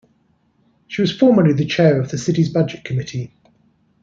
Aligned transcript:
She 0.87 1.03
was 1.03 1.15
formerly 1.15 1.53
the 1.53 1.63
Chair 1.67 2.01
of 2.01 2.09
the 2.09 2.17
City's 2.17 2.49
Budget 2.51 2.83
Committee. 2.83 3.35